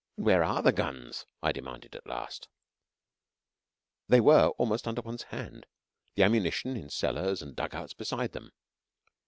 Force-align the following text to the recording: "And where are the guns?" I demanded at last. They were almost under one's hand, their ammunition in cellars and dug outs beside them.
"And 0.17 0.25
where 0.25 0.43
are 0.43 0.63
the 0.63 0.71
guns?" 0.71 1.27
I 1.43 1.51
demanded 1.51 1.95
at 1.95 2.07
last. 2.07 2.47
They 4.07 4.19
were 4.19 4.47
almost 4.57 4.87
under 4.87 5.01
one's 5.03 5.21
hand, 5.29 5.67
their 6.15 6.25
ammunition 6.25 6.75
in 6.75 6.89
cellars 6.89 7.43
and 7.43 7.55
dug 7.55 7.75
outs 7.75 7.93
beside 7.93 8.31
them. 8.31 8.51